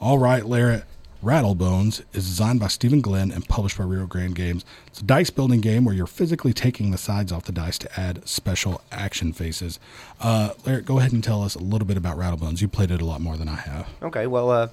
[0.00, 0.80] All right, Larry.
[1.22, 4.64] Rattlebones is designed by Stephen Glenn and published by Rio Grande Games.
[4.86, 8.00] It's a dice building game where you're physically taking the sides off the dice to
[8.00, 9.78] add special action faces.
[10.18, 12.62] Uh, Larry, go ahead and tell us a little bit about Rattlebones.
[12.62, 13.88] You played it a lot more than I have.
[14.02, 14.68] Okay, well, uh,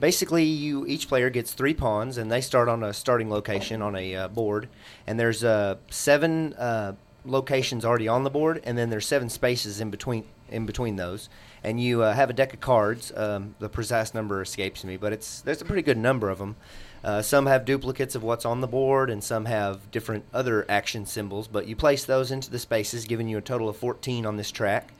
[0.00, 3.94] basically, you each player gets three pawns, and they start on a starting location on
[3.94, 4.68] a uh, board,
[5.06, 6.94] and there's uh, seven uh,
[7.24, 11.28] locations already on the board, and then there's seven spaces in between in between those.
[11.64, 13.12] And you uh, have a deck of cards.
[13.16, 16.56] Um, the precise number escapes me, but it's there's a pretty good number of them.
[17.04, 21.04] Uh, some have duplicates of what's on the board, and some have different other action
[21.04, 21.48] symbols.
[21.48, 24.50] But you place those into the spaces, giving you a total of 14 on this
[24.50, 24.92] track.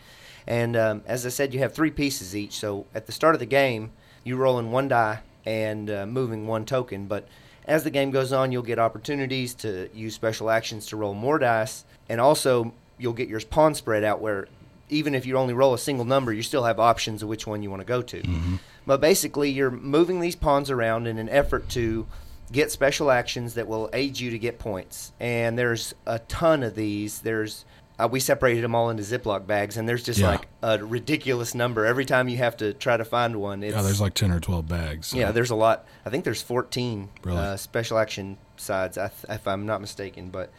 [0.47, 2.55] And um, as I said, you have three pieces each.
[2.55, 3.93] So at the start of the game,
[4.25, 7.07] you roll in one die and uh, moving one token.
[7.07, 7.29] But
[7.67, 11.39] as the game goes on, you'll get opportunities to use special actions to roll more
[11.39, 14.49] dice, and also you'll get your pawn spread out where
[14.89, 17.63] even if you only roll a single number, you still have options of which one
[17.63, 18.21] you want to go to.
[18.21, 18.57] Mm-hmm.
[18.87, 22.07] But basically, you're moving these pawns around in an effort to
[22.51, 25.13] get special actions that will aid you to get points.
[25.19, 27.21] And there's a ton of these.
[27.21, 27.65] There's
[27.99, 30.31] uh, we separated them all into Ziploc bags, and there's just Yeah.
[30.31, 33.63] like a ridiculous number every time you have to try to find one.
[33.63, 35.09] It's, Yeah, there's like 10 or 12 bags.
[35.09, 35.85] so- yeah, there's a lot.
[36.07, 37.39] I think there's 14 Really?
[37.39, 40.31] uh, special action sides, I th- if I'm not mistaken.
[40.31, 40.51] But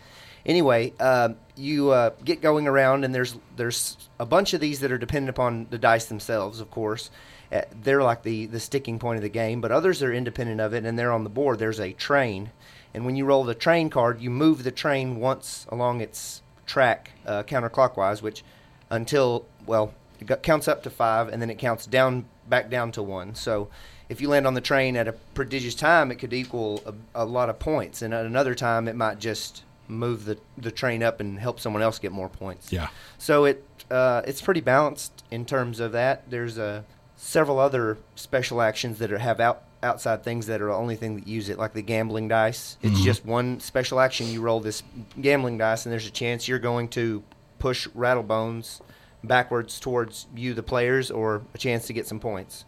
[0.46, 4.92] anyway, um, you uh, get going around, and there's there's a bunch of these that
[4.92, 7.10] are dependent upon the dice themselves, of course.
[7.52, 10.74] Uh, they're like the the sticking point of the game, but others are independent of
[10.74, 11.60] it, and they're on the board.
[11.60, 12.52] There's a train,
[12.94, 17.12] and when you roll the train card, you move the train once along its track
[17.26, 18.44] uh, counterclockwise, which
[18.90, 22.92] until well it got, counts up to five and then it counts down back down
[22.92, 23.70] to one so
[24.10, 27.26] if you land on the train at a prodigious time it could equal a, a
[27.26, 31.20] lot of points and at another time it might just move the, the train up
[31.20, 32.90] and help someone else get more points Yeah.
[33.18, 36.30] so it uh, it's pretty balanced in terms of that.
[36.30, 36.84] There's uh,
[37.16, 41.16] several other special actions that are, have out, outside things that are the only thing
[41.16, 42.78] that use it, like the gambling dice.
[42.82, 43.04] It's Mhm.
[43.04, 44.28] just one special action.
[44.28, 44.82] You roll this
[45.22, 47.24] gambling dice, and there's a chance you're going to
[47.60, 48.82] push Rattlebones
[49.24, 52.66] backwards towards you, the players, or a chance to get some points.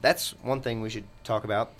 [0.00, 1.72] That's one thing we should talk about.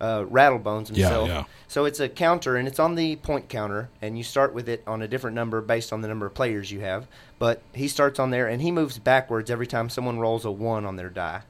[0.00, 1.28] Uh, Rattlebones Yeah, himself.
[1.28, 1.44] yeah.
[1.68, 4.82] So it's a counter, and it's on the point counter, and you start with it
[4.86, 7.06] on a different number based on the number of players you have.
[7.38, 10.86] But he starts on there, and he moves backwards every time someone rolls a one
[10.86, 11.42] on their die,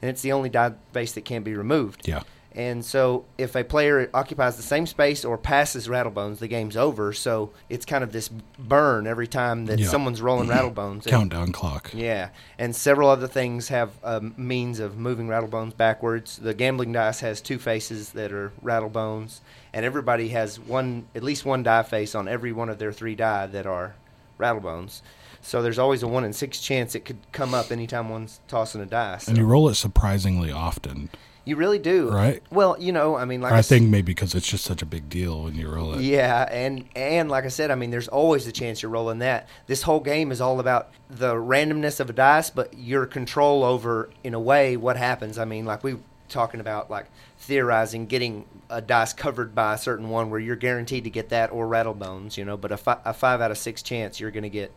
[0.00, 2.06] and it's the only die base that can't be removed.
[2.06, 2.22] Yeah.
[2.56, 7.12] And so if a player occupies the same space or passes Rattlebones, the game's over.
[7.12, 9.88] So it's kind of this burn every time that Yeah.
[9.88, 11.02] someone's rolling Rattlebones.
[11.02, 11.90] And- Countdown clock.
[11.92, 16.38] yeah, and several other things have um, means of moving Rattlebones backwards.
[16.38, 19.40] The gambling dice has two faces that are Rattlebones,
[19.74, 23.14] and everybody has one, at least one die face on every one of their three
[23.14, 23.96] die that are
[24.40, 25.02] Rattlebones.
[25.42, 28.80] So there's always a one in six chance it could come up anytime one's tossing
[28.80, 29.18] a die.
[29.18, 31.10] So And you roll it surprisingly often.
[31.46, 32.42] You really do, Right.
[32.50, 35.08] Well, you know, I mean, like I think maybe because it's just such a big
[35.08, 36.00] deal when you roll it.
[36.02, 39.48] Yeah, and and like I said, I mean, there's always the chance you're rolling that.
[39.66, 44.10] This whole game is all about the randomness of a dice, but your control over,
[44.24, 45.38] in a way, what happens.
[45.38, 45.96] I mean, like we
[46.28, 47.06] talking about like
[47.38, 51.52] theorizing getting a dice covered by a certain one where you're guaranteed to get that
[51.52, 52.56] or rattlebones, you know.
[52.56, 54.72] But a, fi- a five out of six chance you're going to get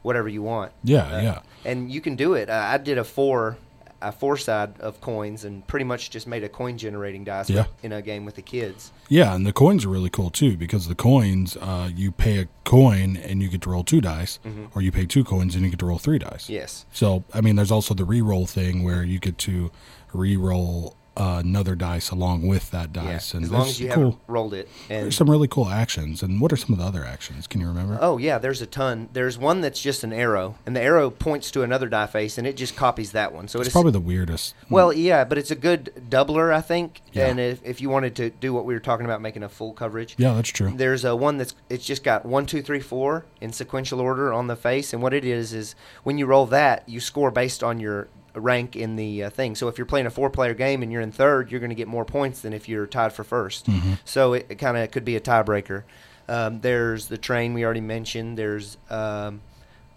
[0.00, 0.72] whatever you want.
[0.82, 1.40] Yeah, Uh, yeah.
[1.64, 2.48] And you can do it.
[2.48, 3.56] Uh, I did a four.
[4.06, 7.64] A four side of coins and pretty much just made a coin generating dice Yeah.
[7.82, 8.92] in a game with the kids.
[9.08, 12.48] Yeah, and the coins are really cool too because the coins, uh, you pay a
[12.64, 14.38] coin and you get to roll two dice,
[14.74, 16.44] or you pay two coins and you get to roll three dice.
[16.44, 16.52] Mm-hmm.
[16.52, 16.84] Yes.
[16.92, 19.70] So, I mean, there's also the re-roll thing where you get to
[20.12, 23.32] re-roll uh, another dice along with that dice.
[23.32, 24.68] Yeah, and as long as you cool, haven't rolled it.
[24.90, 26.22] And There's some really cool actions.
[26.22, 27.46] And what are some of the other actions?
[27.46, 27.98] Can you remember?
[28.00, 29.08] oh yeah, there's a ton.
[29.12, 32.46] There's one that's just an arrow, and the arrow points to another die face, and
[32.46, 33.48] it just copies that one.
[33.48, 34.54] So it's it's probably the weirdest.
[34.70, 37.00] well, yeah, but it's a good doubler, I think.
[37.12, 37.26] Yeah.
[37.28, 39.72] And if, if you wanted to do what we were talking about, making a full
[39.72, 40.72] coverage, Yeah, that's true.
[40.74, 44.48] there's a one that's it's just got one, two, three, four in sequential order on
[44.48, 47.78] the face, and what it is is when you roll that, you score based on
[47.78, 49.54] your rank in the uh, thing.
[49.54, 51.88] So if you're playing a four-player game and you're in third, you're going to get
[51.88, 53.98] more points than if you're tied for 1st Mhm.
[54.04, 55.84] So it, it kind of could be a tiebreaker.
[56.28, 58.36] Um, there's the train we already mentioned.
[58.38, 59.40] There's um,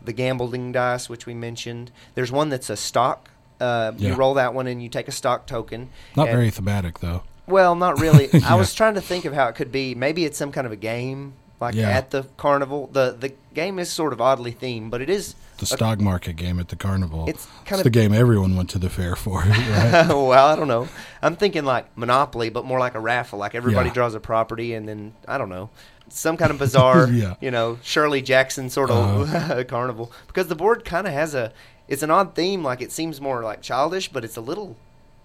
[0.03, 1.91] the gambling dice, which we mentioned.
[2.15, 3.29] There's one that's a stock.
[3.59, 4.09] Uh, Yeah.
[4.09, 5.89] You roll that one and you take a stock token.
[6.15, 7.23] Not and- very thematic though.
[7.47, 8.29] well, not really.
[8.33, 8.41] Yeah.
[8.53, 9.95] I was trying to think of how it could be.
[9.95, 11.89] Maybe it's some kind of a game, like Yeah.
[11.89, 12.89] at the carnival.
[12.91, 15.35] the The game is sort of oddly themed, but it is.
[15.57, 17.25] The stock market game at the carnival.
[17.27, 20.07] It's It's kind the game everyone went to the fair for, right?
[20.09, 20.87] well, I don't know.
[21.21, 23.39] I'm thinking like Monopoly, but more like a raffle.
[23.39, 23.93] Like everybody Yeah.
[23.93, 25.69] draws a property, and then I don't know,
[26.09, 27.35] some kind of bizarre, Yeah.
[27.41, 29.63] you know, Shirley Jackson sort of uh-huh.
[29.63, 30.11] carnival.
[30.27, 31.51] Because the board kind of has a.
[31.87, 32.63] It's an odd theme.
[32.63, 34.75] Like it seems more like childish, but it's a little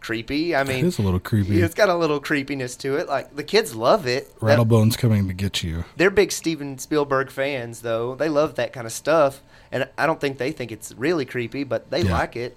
[0.02, 0.54] creepy.
[0.54, 1.60] I mean, it's a little creepy.
[1.62, 3.08] it's got a little creepiness to it.
[3.08, 4.34] Like the kids love it.
[4.40, 5.84] That- Rattlebone's coming to get you.
[5.96, 8.14] they're big Steven Spielberg fans, though.
[8.14, 9.40] They love that kind of stuff,
[9.70, 12.12] and I don't think they think it's really creepy, but they Yeah.
[12.12, 12.56] like it.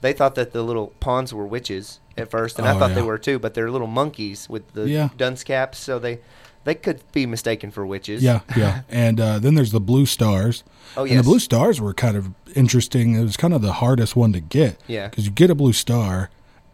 [0.00, 3.02] They thought that the little pawns were witches at first, and I Oh, thought they
[3.02, 3.38] were too.
[3.40, 5.08] But they're little monkeys with the Yeah.
[5.16, 6.20] dunce caps, so they
[6.64, 8.22] they could be mistaken for witches.
[8.22, 8.82] Yeah, yeah.
[8.90, 10.64] And uh, then there's the blue stars.
[10.98, 13.14] Oh, And the blue stars were kind of interesting.
[13.14, 14.76] It was kind of the hardest one to get.
[14.86, 15.08] Yeah.
[15.08, 16.28] Because you get a blue star,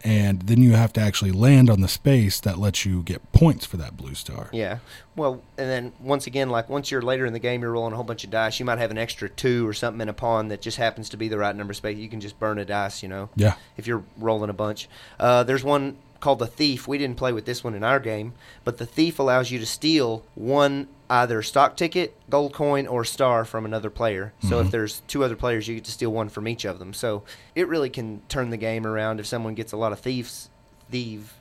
[0.04, 3.64] and then you have to actually land on the space that lets you get points
[3.64, 4.50] for that blue star.
[4.52, 4.78] Yeah.
[5.16, 7.96] Well, and then once again, like once you're later in the game, you're rolling a
[7.96, 8.60] whole bunch of dice.
[8.60, 11.16] You might have an extra two or something in a pawn that just happens to
[11.16, 11.96] be the right number of space.
[11.96, 13.30] You can just burn a dice, you know.
[13.34, 13.54] Yeah.
[13.78, 14.88] If you're rolling a bunch.
[15.18, 16.88] Uh, there's one called the thief.
[16.88, 18.32] We didn't play with this one in our game,
[18.64, 23.44] but the thief allows you to steal one either stock ticket, gold coin, or star
[23.44, 24.32] from another player.
[24.48, 26.94] So if there's two other players, you get to steal one from each of them.
[26.94, 27.24] So
[27.54, 30.48] it really can turn the game around if someone gets a lot of thieves,
[30.90, 31.34] thieve,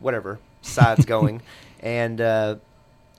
[0.00, 1.40] whatever sides going,
[1.78, 2.56] and uh,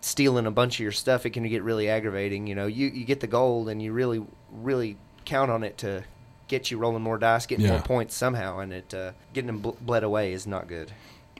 [0.01, 1.25] stealing a bunch of your stuff.
[1.25, 2.47] It can get really aggravating.
[2.47, 6.03] You know, you you get the gold, and you really really count on it to
[6.47, 7.71] get you rolling more dice, getting Yeah.
[7.73, 10.91] more points somehow, and it uh, getting them bl- bled away is not good.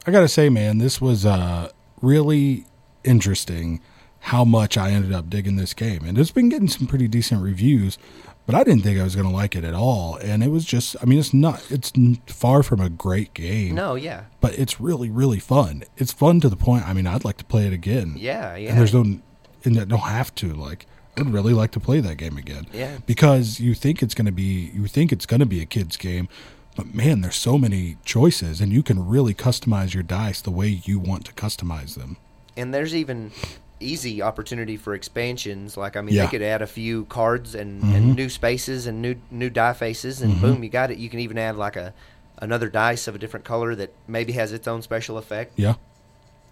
[0.06, 1.70] I got to say, man, this was uh,
[2.02, 2.66] really
[3.04, 3.82] interesting
[4.20, 6.04] how much I ended up digging this game.
[6.06, 7.98] And it's been getting some pretty decent reviews,
[8.46, 10.18] but I didn't think I was to like it at all.
[10.18, 11.92] And it was just, I mean, it's not, it's
[12.28, 13.76] far from a great game.
[13.76, 15.84] No, yeah, but it's really really fun.
[15.98, 16.88] It's fun to the point.
[16.88, 18.16] I mean, I'd like to play it again.
[18.18, 18.72] yeah, yeah.
[18.72, 19.20] And there's no,
[19.64, 20.54] and I don't have to.
[20.54, 20.86] Like,
[21.18, 22.68] I'd really like to play that game again.
[22.72, 22.98] Yeah.
[23.06, 26.30] Because you think it's gonna be, you think it's gonna be a kids game,
[26.76, 30.68] but man, there's so many choices, and you can really customize your dice the way
[30.84, 32.18] you want to customize them.
[32.60, 33.32] and there's even
[33.80, 35.78] easy opportunity for expansions.
[35.78, 36.24] Like I mean, Yeah.
[36.26, 37.96] they could add a few cards and, Mhm.
[37.96, 40.98] and new spaces and new new die faces, and boom, you got it.
[40.98, 41.94] You can even add like a
[42.40, 45.54] another dice of a different color that maybe has its own special effect.
[45.56, 45.76] Yeah.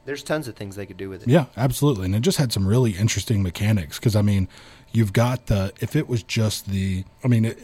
[0.05, 1.27] There's tons of things they could do with it.
[1.29, 2.05] Yeah, absolutely.
[2.05, 4.47] And it just had some really interesting mechanics because I mean,
[4.91, 7.59] you've got the if it was just the I mean, it,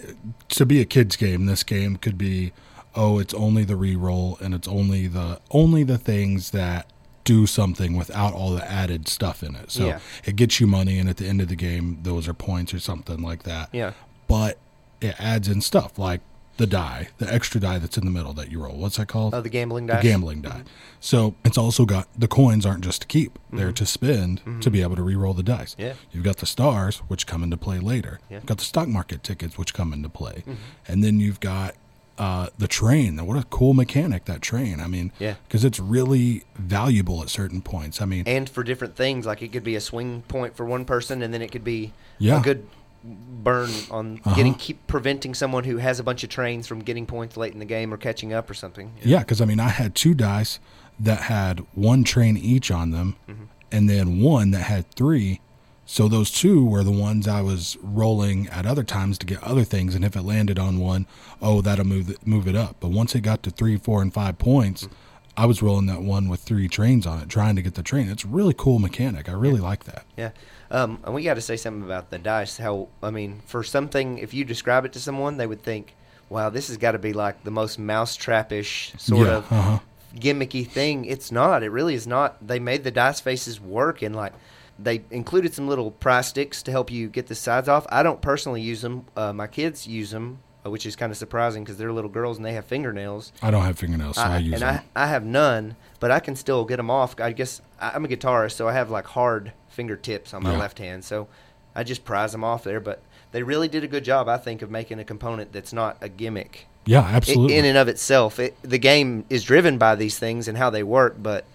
[0.49, 2.51] to be a kids game, this game could be
[2.93, 6.91] oh, it's only the re-roll and it's only the only the things that
[7.23, 9.71] do something without all the added stuff in it.
[9.71, 9.99] So Yeah.
[10.25, 12.79] it gets you money and at the end of the game those are points or
[12.79, 13.69] something like that.
[13.71, 13.93] Yeah.
[14.27, 14.57] But
[14.99, 16.21] it adds in stuff like
[16.57, 18.75] the die, the extra die that's in the middle that you roll.
[18.77, 19.33] What's that called?
[19.33, 19.97] Oh, the gambling die.
[19.97, 20.63] the gambling die.
[20.99, 24.81] So it's also got the coins aren't just to keep; they're to spend to be
[24.81, 25.71] able to re-roll the dice.
[25.73, 25.81] Mm-hmm.
[25.81, 25.93] Yeah.
[26.11, 28.19] You've got the stars, which come into play later.
[28.29, 28.37] Yeah.
[28.37, 30.53] You've got the stock market tickets, which come into play, Mm-hmm.
[30.87, 31.75] and then you've got
[32.17, 33.17] uh, the train.
[33.25, 34.79] What a cool mechanic that train!
[34.79, 35.35] I mean, Yeah.
[35.47, 38.01] because it's really valuable at certain points.
[38.01, 39.25] I mean, and for different things.
[39.25, 41.93] Like it could be a swing point for one person, and then it could be
[42.19, 42.39] Yeah.
[42.39, 42.67] a good
[43.03, 44.35] burn on Uh-huh.
[44.35, 47.59] getting keep preventing someone who has a bunch of trains from getting points late in
[47.59, 48.93] the game or catching up or something.
[49.03, 50.59] Yeah, because I mean, I had two dice
[50.99, 53.43] that had one train each on them, Mm-hmm.
[53.71, 55.41] and then one that had three.
[55.85, 59.63] So those two were the ones I was rolling at other times to get other
[59.65, 61.05] things, and if it landed on one,
[61.41, 62.77] oh, that'll move it, move it up.
[62.79, 64.95] But once it got to three, four, and five points, Mm-hmm.
[65.37, 68.09] I was rolling that one with three trains on it, trying to get the train.
[68.09, 69.29] It's a really cool mechanic.
[69.29, 70.05] I really like that.
[70.17, 70.31] Yeah.
[70.69, 72.57] Um, and we got to say something about the dice.
[72.57, 75.95] How I mean, for something, if you describe it to someone, they would think,
[76.29, 79.79] "Wow, this has got to be like the most mousetrapish sort Yeah, of uh-huh.
[80.15, 81.63] gimmicky thing." It's not.
[81.63, 82.45] It really is not.
[82.45, 84.33] They made the dice faces work, and like
[84.79, 87.85] they included some little pry sticks to help you get the sides off.
[87.89, 89.05] I don't personally use them.
[89.15, 92.37] Uh, my kids use them, Uh, which is kind of surprising because they're little girls
[92.37, 93.31] and they have fingernails.
[93.41, 94.83] I don't have fingernails, so I, I, use and them.
[94.95, 97.19] I, I have none, but I can still get them off.
[97.19, 100.59] I guess I- I'm a guitarist, so I have like hard fingertips on my Yeah.
[100.59, 101.27] left hand, so
[101.75, 102.79] I just prise them off there.
[102.79, 103.01] But
[103.31, 106.09] they really did a good job, I think, of making a component that's not a
[106.09, 107.57] gimmick yeah, absolutely.
[107.57, 108.37] in and of itself.
[108.37, 111.45] It, the game is driven by these things and how they work, but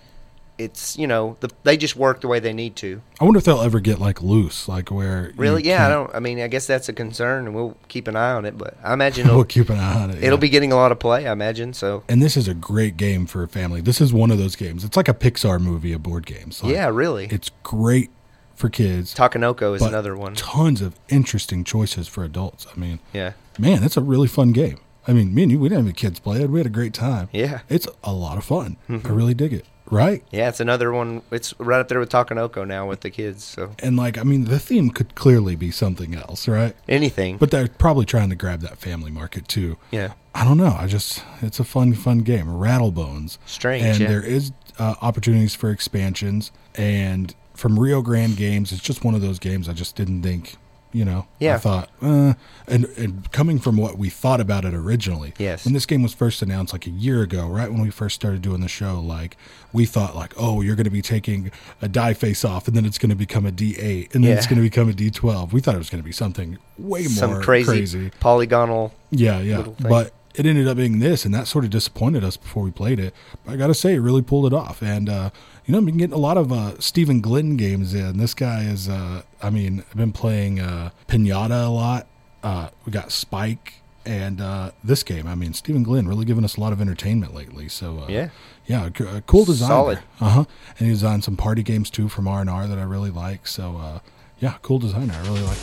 [0.59, 3.03] it's you know the, they just work the way they need to.
[3.21, 5.87] I wonder if they'll ever get like loose, like where Really, yeah.
[5.87, 6.15] I don't.
[6.15, 8.57] I mean, I guess that's a concern, and we'll keep an eye on it.
[8.57, 10.17] But I imagine We'll it'll, keep an eye on it.
[10.23, 10.41] it'll yeah.
[10.41, 11.27] be getting a lot of play.
[11.27, 12.05] I imagine so.
[12.09, 13.81] and this is a great game for a family.
[13.81, 14.85] This is one of those games.
[14.85, 16.63] It's like a Pixar movie of board games.
[16.63, 17.27] Like, yeah, really.
[17.31, 18.11] it's great
[18.55, 19.15] for kids.
[19.15, 20.35] Takenoko is another one.
[20.35, 22.67] Tons of interesting choices for adults.
[22.75, 23.33] I mean, Yeah.
[23.59, 24.79] man, that's a really fun game.
[25.07, 26.49] I mean, me and you, we didn't have any kids play it.
[26.49, 27.29] We had a great time.
[27.33, 27.61] Yeah.
[27.69, 28.77] It's a lot of fun.
[28.89, 29.07] Mm-hmm.
[29.07, 29.67] I really dig it.
[29.91, 30.23] Right?
[30.31, 31.23] Yeah, it's another one.
[31.31, 33.45] It's right up there with Takenoko now with the kids.
[33.45, 36.75] So And like, I mean, the theme could clearly be something else, right?
[36.89, 37.37] anything.
[37.37, 39.77] But they're probably trying to grab that family market too.
[39.91, 40.77] yeah, I don't know.
[40.79, 42.47] I just it's a fun, fun game.
[42.47, 43.39] Rattlebones.
[43.47, 44.09] Strange, And yeah.
[44.09, 46.53] there is uh, opportunities for expansions.
[46.75, 50.57] And from Rio Grande Games, it's just one of those games I just didn't think,
[50.97, 52.33] You know, I thought, uh,
[52.67, 55.67] and and coming from what we thought about it originally, Yes.
[55.67, 58.41] When this game was first announced, like a year ago, right when we first started
[58.41, 59.37] doing the show, like
[59.75, 61.51] we thought, like, oh, you're going to be taking
[61.83, 64.47] a die face off, and then it's going to become a D8, and then it's
[64.47, 65.53] going to become a D12.
[65.53, 68.11] We thought it was going to be something way more Some crazy, crazy.
[68.19, 68.95] polygonal.
[69.11, 69.65] Yeah, yeah.
[69.65, 69.77] thing.
[69.87, 73.01] But it ended up being this, and that sort of disappointed us before we played
[73.01, 73.13] it.
[73.45, 74.83] But I got to say, it really pulled it off.
[74.83, 75.31] And, uh,
[75.67, 78.19] you know, I've been getting a lot of uh, Stephen Glenn games in.
[78.19, 82.07] This guy is, uh, I mean, I've been playing uh, Pinata a lot.
[82.43, 83.75] Uh, we got Spike.
[84.05, 87.35] And uh, this game, I mean, Stephen Glenn really giving us a lot of entertainment
[87.35, 87.69] lately.
[87.69, 88.29] So uh, Yeah.
[88.65, 89.69] yeah, uh, cool designer.
[89.75, 89.99] Solid.
[90.21, 90.45] Uh huh.
[90.79, 93.49] And he designed some party games too from R and R that I really like.
[93.49, 93.99] So uh,
[94.39, 95.13] yeah, cool designer.
[95.13, 95.59] I really like.